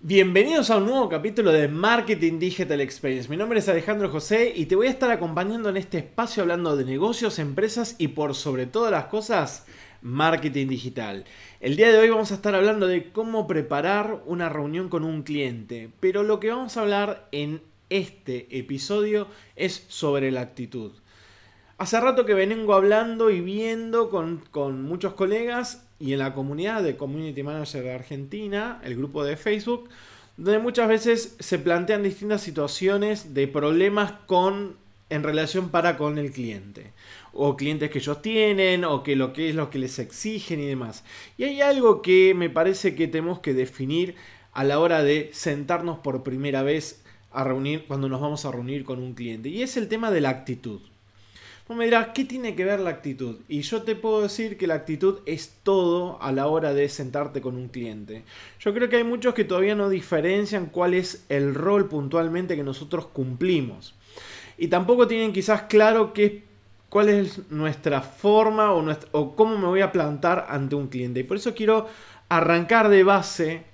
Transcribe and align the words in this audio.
Bienvenidos 0.00 0.70
a 0.70 0.76
un 0.76 0.86
nuevo 0.86 1.08
capítulo 1.08 1.50
de 1.50 1.66
Marketing 1.66 2.38
Digital 2.38 2.80
Experience. 2.80 3.28
Mi 3.28 3.36
nombre 3.36 3.58
es 3.58 3.68
Alejandro 3.68 4.08
José 4.08 4.52
y 4.54 4.66
te 4.66 4.76
voy 4.76 4.86
a 4.86 4.90
estar 4.90 5.10
acompañando 5.10 5.70
en 5.70 5.76
este 5.76 5.98
espacio 5.98 6.44
hablando 6.44 6.76
de 6.76 6.84
negocios, 6.84 7.40
empresas 7.40 7.96
y 7.98 8.06
por 8.06 8.36
sobre 8.36 8.66
todas 8.66 8.92
las 8.92 9.06
cosas, 9.06 9.66
marketing 10.00 10.68
digital. 10.68 11.24
El 11.58 11.74
día 11.74 11.90
de 11.90 11.98
hoy 11.98 12.10
vamos 12.10 12.30
a 12.30 12.36
estar 12.36 12.54
hablando 12.54 12.86
de 12.86 13.10
cómo 13.10 13.48
preparar 13.48 14.22
una 14.24 14.48
reunión 14.48 14.88
con 14.88 15.02
un 15.02 15.24
cliente, 15.24 15.90
pero 15.98 16.22
lo 16.22 16.38
que 16.38 16.50
vamos 16.50 16.76
a 16.76 16.82
hablar 16.82 17.26
en 17.32 17.60
este 17.90 18.56
episodio 18.56 19.26
es 19.56 19.84
sobre 19.88 20.30
la 20.30 20.42
actitud. 20.42 20.92
Hace 21.76 22.00
rato 22.00 22.24
que 22.24 22.34
vengo 22.34 22.74
hablando 22.74 23.30
y 23.30 23.40
viendo 23.40 24.10
con, 24.10 24.44
con 24.52 24.80
muchos 24.84 25.14
colegas 25.14 25.87
y 26.00 26.12
en 26.12 26.20
la 26.20 26.34
comunidad 26.34 26.82
de 26.82 26.96
Community 26.96 27.42
Manager 27.42 27.82
de 27.82 27.92
Argentina, 27.92 28.80
el 28.84 28.96
grupo 28.96 29.24
de 29.24 29.36
Facebook, 29.36 29.88
donde 30.36 30.58
muchas 30.60 30.88
veces 30.88 31.36
se 31.40 31.58
plantean 31.58 32.02
distintas 32.02 32.42
situaciones 32.42 33.34
de 33.34 33.48
problemas 33.48 34.12
con 34.26 34.76
en 35.10 35.22
relación 35.22 35.70
para 35.70 35.96
con 35.96 36.18
el 36.18 36.32
cliente 36.32 36.92
o 37.32 37.56
clientes 37.56 37.90
que 37.90 37.98
ellos 37.98 38.20
tienen 38.20 38.84
o 38.84 39.02
que 39.02 39.16
lo 39.16 39.32
que 39.32 39.48
es 39.48 39.54
lo 39.54 39.70
que 39.70 39.78
les 39.78 39.98
exigen 39.98 40.60
y 40.60 40.66
demás. 40.66 41.04
Y 41.36 41.44
hay 41.44 41.60
algo 41.60 42.02
que 42.02 42.34
me 42.34 42.50
parece 42.50 42.94
que 42.94 43.08
tenemos 43.08 43.40
que 43.40 43.54
definir 43.54 44.16
a 44.52 44.64
la 44.64 44.78
hora 44.78 45.02
de 45.02 45.30
sentarnos 45.32 45.98
por 45.98 46.22
primera 46.22 46.62
vez 46.62 47.02
a 47.30 47.44
reunir 47.44 47.84
cuando 47.86 48.08
nos 48.08 48.20
vamos 48.20 48.44
a 48.44 48.52
reunir 48.52 48.84
con 48.84 48.98
un 48.98 49.14
cliente 49.14 49.48
y 49.48 49.62
es 49.62 49.76
el 49.76 49.88
tema 49.88 50.10
de 50.10 50.20
la 50.20 50.30
actitud. 50.30 50.80
Vos 51.68 51.76
me 51.76 51.84
dirás, 51.84 52.08
¿qué 52.14 52.24
tiene 52.24 52.54
que 52.54 52.64
ver 52.64 52.80
la 52.80 52.88
actitud? 52.88 53.40
Y 53.46 53.60
yo 53.60 53.82
te 53.82 53.94
puedo 53.94 54.22
decir 54.22 54.56
que 54.56 54.66
la 54.66 54.72
actitud 54.72 55.18
es 55.26 55.52
todo 55.62 56.16
a 56.22 56.32
la 56.32 56.46
hora 56.46 56.72
de 56.72 56.88
sentarte 56.88 57.42
con 57.42 57.56
un 57.56 57.68
cliente. 57.68 58.24
Yo 58.58 58.72
creo 58.72 58.88
que 58.88 58.96
hay 58.96 59.04
muchos 59.04 59.34
que 59.34 59.44
todavía 59.44 59.74
no 59.74 59.90
diferencian 59.90 60.66
cuál 60.66 60.94
es 60.94 61.26
el 61.28 61.54
rol 61.54 61.86
puntualmente 61.86 62.56
que 62.56 62.62
nosotros 62.62 63.08
cumplimos. 63.08 63.94
Y 64.56 64.68
tampoco 64.68 65.06
tienen 65.06 65.34
quizás 65.34 65.64
claro 65.64 66.14
qué, 66.14 66.42
cuál 66.88 67.10
es 67.10 67.50
nuestra 67.50 68.00
forma 68.00 68.72
o, 68.72 69.36
cómo 69.36 69.58
me 69.58 69.66
voy 69.66 69.82
a 69.82 69.92
plantar 69.92 70.46
ante 70.48 70.74
un 70.74 70.88
cliente. 70.88 71.20
Y 71.20 71.24
por 71.24 71.36
eso 71.36 71.54
quiero 71.54 71.86
arrancar 72.30 72.88
de 72.88 73.04
base 73.04 73.64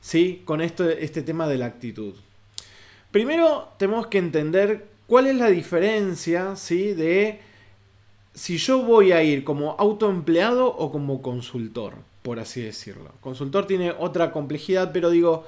¿sí? 0.00 0.42
con 0.44 0.60
este 0.60 1.22
tema 1.22 1.46
de 1.46 1.58
la 1.58 1.66
actitud. 1.66 2.16
Primero 3.12 3.68
tenemos 3.78 4.08
que 4.08 4.18
entender 4.18 4.93
¿Cuál 5.06 5.26
es 5.26 5.36
la 5.36 5.48
diferencia 5.48 6.56
¿sí? 6.56 6.94
de 6.94 7.40
si 8.32 8.56
yo 8.56 8.82
voy 8.82 9.12
a 9.12 9.22
ir 9.22 9.44
como 9.44 9.76
autoempleado 9.78 10.66
o 10.66 10.90
como 10.90 11.22
consultor, 11.22 11.94
por 12.22 12.38
así 12.40 12.62
decirlo? 12.62 13.12
Consultor 13.20 13.66
tiene 13.66 13.92
otra 13.92 14.32
complejidad, 14.32 14.92
pero 14.92 15.10
digo, 15.10 15.44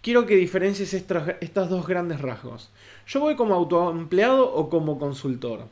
quiero 0.00 0.26
que 0.26 0.36
diferencies 0.36 0.94
estos 0.94 1.68
dos 1.68 1.86
grandes 1.86 2.20
rasgos. 2.20 2.70
Yo 3.06 3.20
voy 3.20 3.36
como 3.36 3.54
autoempleado 3.54 4.52
o 4.52 4.70
como 4.70 4.98
consultor. 4.98 5.66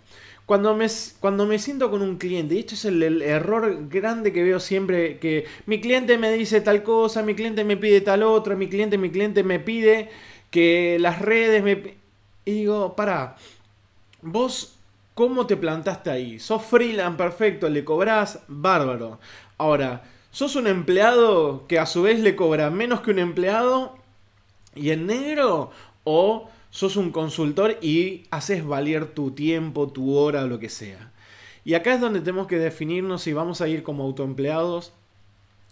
Cuando 0.44 0.76
me, 0.76 0.86
cuando 1.18 1.44
me 1.44 1.58
siento 1.58 1.90
con 1.90 2.02
un 2.02 2.18
cliente, 2.18 2.54
y 2.54 2.60
esto 2.60 2.74
es 2.74 2.84
el, 2.84 3.02
el, 3.02 3.22
error 3.22 3.88
grande 3.88 4.32
que 4.32 4.44
veo 4.44 4.60
siempre, 4.60 5.18
que 5.18 5.44
mi 5.66 5.80
cliente 5.80 6.18
me 6.18 6.30
dice 6.30 6.60
tal 6.60 6.84
cosa, 6.84 7.22
mi 7.24 7.34
cliente 7.34 7.64
me 7.64 7.76
pide 7.76 8.00
tal 8.00 8.22
otra, 8.22 8.54
mi 8.54 8.68
cliente, 8.68 8.96
mi 8.96 9.10
cliente 9.10 9.42
me 9.42 9.58
pide 9.58 10.08
que 10.50 10.98
las 11.00 11.20
redes 11.20 11.64
me... 11.64 11.95
Y 12.46 12.52
digo, 12.52 12.94
para, 12.94 13.36
vos, 14.22 14.78
¿cómo 15.14 15.46
te 15.46 15.56
plantaste 15.56 16.10
ahí? 16.10 16.38
Sos 16.38 16.62
freelance, 16.62 17.18
perfecto, 17.18 17.68
le 17.68 17.84
cobrás, 17.84 18.38
bárbaro. 18.46 19.18
Ahora, 19.58 20.04
sos 20.30 20.54
un 20.54 20.68
empleado 20.68 21.66
que 21.66 21.80
a 21.80 21.86
su 21.86 22.02
vez 22.02 22.20
le 22.20 22.36
cobra 22.36 22.70
menos 22.70 23.00
que 23.00 23.10
un 23.10 23.18
empleado 23.18 23.96
y 24.76 24.90
en 24.90 25.06
negro 25.06 25.72
o 26.04 26.48
sos 26.70 26.96
un 26.96 27.10
consultor 27.10 27.78
y 27.82 28.28
haces 28.30 28.64
valer 28.64 29.06
tu 29.06 29.32
tiempo, 29.32 29.88
tu 29.88 30.14
hora 30.14 30.46
lo 30.46 30.60
que 30.60 30.68
sea. 30.68 31.10
Y 31.64 31.74
acá 31.74 31.94
es 31.94 32.00
donde 32.00 32.20
tenemos 32.20 32.46
que 32.46 32.58
definirnos 32.58 33.22
si 33.22 33.32
vamos 33.32 33.60
a 33.60 33.66
ir 33.66 33.82
como 33.82 34.04
autoempleados 34.04 34.92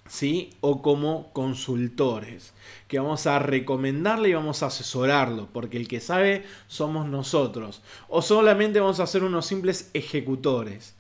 ¿sí? 0.09 0.51
O 0.61 0.83
como 0.83 1.33
consultores, 1.33 2.53
que 2.89 2.99
vamos 2.99 3.27
a 3.27 3.39
recomendarle 3.39 4.31
y 4.31 4.35
vamos 4.35 4.63
a 4.63 4.67
asesorarlo, 4.67 5.49
porque 5.53 5.77
el 5.77 5.89
que 5.89 6.01
sabe 6.01 6.45
somos 6.67 7.09
nosotros. 7.09 7.83
O 8.09 8.23
solamente 8.23 8.81
vamos 8.81 9.01
a 9.01 9.07
ser 9.07 9.25
unos 9.25 9.47
simples 9.47 9.91
ejecutores. 9.95 10.95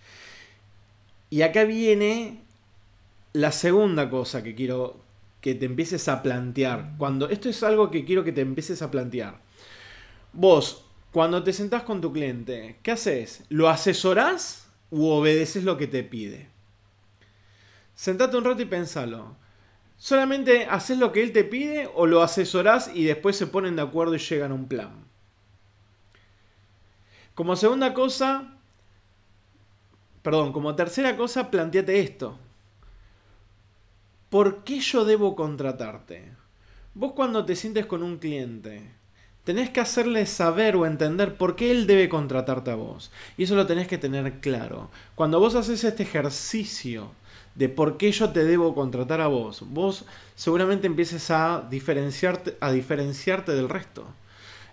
Y 1.30 1.42
acá 1.42 1.64
viene 1.64 2.42
la 3.32 3.52
segunda 3.52 4.08
cosa 4.08 4.42
que 4.42 4.54
quiero 4.54 5.02
que 5.40 5.54
te 5.54 5.66
empieces 5.66 6.08
a 6.08 6.22
plantear. 6.22 6.94
Cuando 6.96 7.28
esto 7.28 7.48
es 7.48 7.62
algo 7.62 7.90
que 7.90 8.04
quiero 8.04 8.24
que 8.24 8.32
te 8.32 8.40
empieces 8.40 8.80
a 8.80 8.90
plantear. 8.90 9.40
Vos, 10.32 10.84
cuando 11.12 11.44
te 11.44 11.52
sentás 11.52 11.82
con 11.82 12.00
tu 12.00 12.12
cliente, 12.12 12.78
¿qué 12.82 12.92
haces? 12.92 13.44
¿Lo 13.48 13.68
asesorás 13.68 14.68
u 14.90 15.06
obedeces 15.08 15.64
lo 15.64 15.76
que 15.76 15.86
te 15.86 16.02
pide? 16.02 16.53
Sentate 17.94 18.36
un 18.36 18.44
rato 18.44 18.62
y 18.62 18.66
pensalo. 18.66 19.36
¿Solamente 19.96 20.66
haces 20.66 20.98
lo 20.98 21.12
que 21.12 21.22
él 21.22 21.32
te 21.32 21.44
pide 21.44 21.88
o 21.94 22.06
lo 22.06 22.22
asesorás 22.22 22.90
y 22.92 23.04
después 23.04 23.36
se 23.36 23.46
ponen 23.46 23.76
de 23.76 23.82
acuerdo 23.82 24.14
y 24.14 24.18
llegan 24.18 24.50
a 24.50 24.54
un 24.54 24.68
plan? 24.68 25.04
Como 27.34 27.56
segunda 27.56 27.94
cosa, 27.94 28.54
perdón, 30.22 30.52
como 30.52 30.74
tercera 30.74 31.16
cosa, 31.16 31.50
planteate 31.50 32.00
esto. 32.00 32.38
¿Por 34.30 34.64
qué 34.64 34.80
yo 34.80 35.04
debo 35.04 35.36
contratarte? 35.36 36.32
Vos 36.94 37.12
cuando 37.12 37.44
te 37.44 37.56
sientes 37.56 37.86
con 37.86 38.02
un 38.02 38.18
cliente, 38.18 38.90
tenés 39.44 39.70
que 39.70 39.80
hacerle 39.80 40.26
saber 40.26 40.76
o 40.76 40.86
entender 40.86 41.36
por 41.36 41.56
qué 41.56 41.70
él 41.70 41.86
debe 41.86 42.08
contratarte 42.08 42.70
a 42.70 42.76
vos. 42.76 43.10
Y 43.36 43.44
eso 43.44 43.54
lo 43.54 43.66
tenés 43.66 43.88
que 43.88 43.98
tener 43.98 44.40
claro. 44.40 44.90
Cuando 45.14 45.40
vos 45.40 45.54
haces 45.54 45.82
este 45.84 46.02
ejercicio 46.02 47.10
de 47.54 47.68
por 47.68 47.96
qué 47.96 48.10
yo 48.12 48.30
te 48.30 48.44
debo 48.44 48.74
contratar 48.74 49.20
a 49.20 49.28
vos, 49.28 49.64
vos 49.68 50.04
seguramente 50.34 50.86
empieces 50.86 51.30
a 51.30 51.66
diferenciarte, 51.70 52.56
a 52.60 52.72
diferenciarte 52.72 53.52
del 53.52 53.68
resto. 53.68 54.06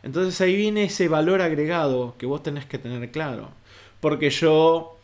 Entonces 0.03 0.39
ahí 0.41 0.55
viene 0.55 0.85
ese 0.85 1.07
valor 1.07 1.41
agregado 1.41 2.15
que 2.17 2.25
vos 2.25 2.41
tenés 2.41 2.65
que 2.65 2.79
tener 2.79 3.11
claro. 3.11 3.49
Porque 3.99 4.31
yo 4.31 4.97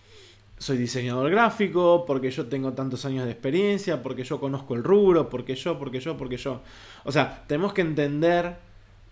soy 0.58 0.78
diseñador 0.78 1.30
gráfico, 1.30 2.04
porque 2.08 2.32
yo 2.32 2.48
tengo 2.48 2.74
tantos 2.74 3.06
años 3.06 3.26
de 3.26 3.32
experiencia, 3.32 4.02
porque 4.02 4.24
yo 4.24 4.40
conozco 4.40 4.74
el 4.74 4.84
rubro, 4.84 5.30
porque 5.30 5.56
yo, 5.56 5.78
porque 5.78 6.00
yo, 6.00 6.18
porque 6.18 6.38
yo. 6.38 6.62
O 7.04 7.12
sea, 7.12 7.44
tenemos 7.48 7.74
que 7.74 7.82
entender 7.82 8.58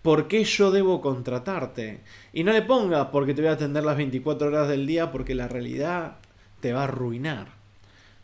por 0.02 0.26
qué 0.26 0.42
yo 0.44 0.72
debo 0.72 1.00
contratarte. 1.00 2.00
Y 2.32 2.42
no 2.42 2.52
le 2.52 2.62
pongas 2.62 3.08
porque 3.08 3.34
te 3.34 3.42
voy 3.42 3.50
a 3.50 3.54
atender 3.54 3.84
las 3.84 3.96
24 3.96 4.48
horas 4.48 4.68
del 4.68 4.86
día, 4.86 5.12
porque 5.12 5.36
la 5.36 5.46
realidad 5.46 6.16
te 6.60 6.72
va 6.72 6.80
a 6.80 6.84
arruinar. 6.84 7.55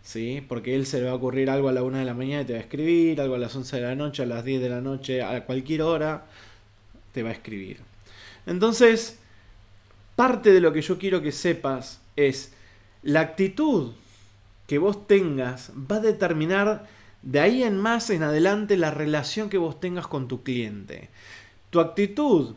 ¿Sí? 0.03 0.45
Porque 0.47 0.75
él 0.75 0.87
se 0.87 0.99
le 0.99 1.07
va 1.07 1.13
a 1.13 1.15
ocurrir 1.15 1.51
algo 1.51 1.69
a 1.69 1.73
la 1.73 1.83
1 1.83 1.99
de 1.99 2.05
la 2.05 2.15
mañana 2.15 2.43
y 2.43 2.45
te 2.45 2.53
va 2.55 2.59
a 2.59 2.63
escribir, 2.63 3.21
algo 3.21 3.35
a 3.35 3.39
las 3.39 3.55
11 3.55 3.77
de 3.77 3.83
la 3.83 3.95
noche, 3.95 4.23
a 4.23 4.27
las 4.27 4.45
10 4.45 4.61
de 4.61 4.69
la 4.69 4.81
noche, 4.81 5.23
a 5.23 5.45
cualquier 5.45 5.83
hora, 5.83 6.27
te 7.13 7.23
va 7.23 7.31
a 7.31 7.33
escribir. 7.33 7.79
Entonces, 8.47 9.19
parte 10.17 10.53
de 10.53 10.61
lo 10.61 10.73
que 10.73 10.83
yo 10.83 10.99
quiero 10.99 11.23
que 11.23 11.33
sepas 11.33 12.01
es 12.17 12.53
la 13.03 13.21
actitud 13.21 13.93
que 14.67 14.79
vos 14.79 15.07
tengas 15.07 15.73
va 15.91 15.97
a 15.97 16.01
determinar 16.01 16.87
de 17.23 17.41
ahí 17.41 17.63
en 17.63 17.79
más 17.79 18.11
en 18.11 18.23
adelante 18.23 18.77
la 18.77 18.91
relación 18.91 19.49
que 19.49 19.59
vos 19.59 19.81
tengas 19.81 20.07
con 20.07 20.29
tu 20.29 20.43
cliente. 20.43 21.11
Tu 21.71 21.81
actitud 21.81 22.55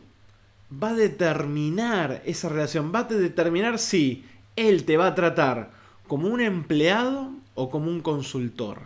va 0.72 0.90
a 0.90 0.94
determinar 0.94 2.22
esa 2.24 2.48
relación, 2.48 2.92
va 2.94 3.00
a 3.00 3.04
determinar 3.04 3.78
si 3.78 4.24
él 4.56 4.84
te 4.84 4.96
va 4.96 5.08
a 5.08 5.14
tratar 5.14 5.75
como 6.06 6.28
un 6.28 6.40
empleado 6.40 7.32
o 7.54 7.70
como 7.70 7.90
un 7.90 8.00
consultor. 8.00 8.82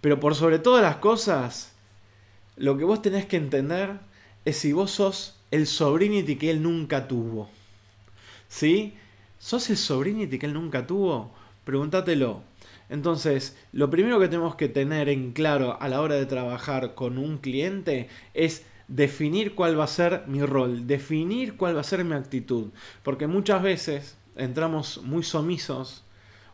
Pero 0.00 0.20
por 0.20 0.34
sobre 0.34 0.58
todas 0.58 0.82
las 0.82 0.96
cosas, 0.96 1.72
lo 2.56 2.76
que 2.76 2.84
vos 2.84 3.02
tenés 3.02 3.26
que 3.26 3.36
entender 3.36 3.98
es 4.44 4.58
si 4.58 4.72
vos 4.72 4.90
sos 4.90 5.36
el 5.50 5.66
sobrinity 5.66 6.36
que 6.36 6.50
él 6.50 6.62
nunca 6.62 7.08
tuvo. 7.08 7.48
¿Sí? 8.48 8.94
¿Sos 9.38 9.68
el 9.70 9.76
sobrinity 9.76 10.38
que 10.38 10.46
él 10.46 10.54
nunca 10.54 10.86
tuvo? 10.86 11.32
Pregúntatelo. 11.64 12.42
Entonces, 12.88 13.56
lo 13.72 13.90
primero 13.90 14.20
que 14.20 14.28
tenemos 14.28 14.54
que 14.54 14.68
tener 14.68 15.08
en 15.08 15.32
claro 15.32 15.76
a 15.80 15.88
la 15.88 16.00
hora 16.00 16.14
de 16.14 16.26
trabajar 16.26 16.94
con 16.94 17.18
un 17.18 17.38
cliente 17.38 18.08
es 18.34 18.64
definir 18.88 19.54
cuál 19.54 19.78
va 19.78 19.84
a 19.84 19.88
ser 19.88 20.24
mi 20.28 20.42
rol, 20.42 20.86
definir 20.86 21.56
cuál 21.56 21.76
va 21.76 21.80
a 21.80 21.84
ser 21.84 22.04
mi 22.04 22.14
actitud. 22.14 22.68
Porque 23.02 23.26
muchas 23.26 23.62
veces 23.62 24.16
entramos 24.36 25.00
muy 25.02 25.22
sumisos, 25.22 26.04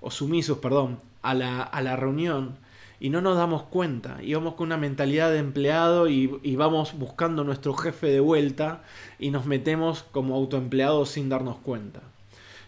o 0.01 0.11
sumisos, 0.11 0.59
perdón, 0.59 0.99
a 1.23 1.35
la, 1.35 1.63
a 1.63 1.81
la 1.83 1.97
reunión 1.97 2.57
y 3.01 3.11
no 3.11 3.21
nos 3.21 3.37
damos 3.37 3.65
cuenta. 3.65 4.19
Y 4.23 4.35
vamos 4.35 4.55
con 4.55 4.67
una 4.67 4.77
mentalidad 4.77 5.31
de 5.31 5.39
empleado 5.39 6.09
y, 6.09 6.39
y, 6.43 6.57
vamos 6.57 6.97
buscando 6.99 7.45
nuestro 7.45 7.75
jefe 7.75 8.07
de 8.09 8.21
vuelta 8.21 8.83
y 9.19 9.31
nos 9.31 9.47
metemos 9.47 10.05
como 10.05 10.37
autoempleados 10.37 11.11
sin 11.11 11.29
darnos 11.29 11.57
cuenta. 11.59 12.01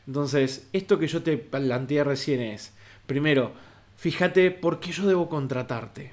Entonces, 0.06 0.68
esto 0.72 0.98
que 0.98 1.06
yo 1.06 1.22
te 1.22 1.36
planteé 1.36 2.04
recién 2.04 2.40
es, 2.40 2.72
primero, 3.06 3.52
fíjate 3.96 4.50
por 4.50 4.80
qué 4.80 4.92
yo 4.92 5.06
debo 5.06 5.28
contratarte. 5.28 6.12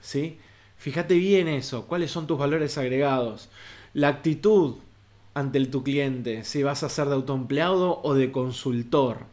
¿Sí? 0.00 0.38
Fíjate 0.76 1.14
bien 1.14 1.48
eso, 1.48 1.86
cuáles 1.86 2.10
son 2.10 2.26
tus 2.26 2.38
valores 2.38 2.78
agregados. 2.78 3.48
La 3.92 4.08
actitud 4.08 4.76
ante 5.34 5.64
tu 5.66 5.82
cliente, 5.82 6.44
si 6.44 6.62
vas 6.62 6.82
a 6.82 6.88
ser 6.88 7.08
de 7.08 7.14
autoempleado 7.14 8.00
o 8.02 8.14
de 8.14 8.32
consultor. 8.32 9.26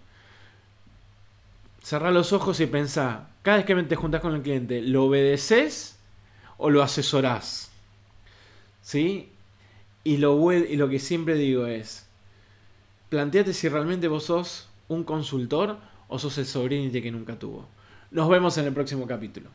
Cerra 1.81 2.12
los 2.12 2.34
ojos 2.34 2.60
y 2.60 2.68
pensá, 2.68 3.30
cada 3.42 3.57
vez 3.57 3.66
que 3.66 3.75
te 3.84 3.96
juntas 3.96 4.22
con 4.22 4.36
el 4.36 4.42
cliente, 4.42 4.81
¿lo 4.81 5.06
obedeces 5.06 5.98
o 6.57 6.69
lo 6.69 6.84
asesorás? 6.84 7.72
¿Sí? 8.81 9.30
Y 10.04 10.18
lo, 10.18 10.51
y 10.54 10.75
lo 10.75 10.90
que 10.90 11.00
siempre 11.00 11.36
digo 11.36 11.66
es, 11.66 12.07
planteate 13.10 13.54
si 13.54 13.68
realmente 13.69 14.07
vos 14.07 14.25
sos 14.25 14.69
un 14.88 15.04
consultor 15.04 15.78
o 16.07 16.19
sos 16.19 16.38
el 16.38 16.45
sobrinite 16.45 17.02
que 17.02 17.12
nunca 17.12 17.38
tuvo. 17.38 17.68
Nos 18.12 18.30
vemos 18.30 18.57
en 18.57 18.66
el 18.66 18.74
próximo 18.74 19.06
capítulo. 19.07 19.50